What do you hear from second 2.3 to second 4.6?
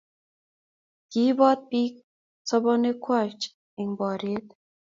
sobonikwach eng' boriet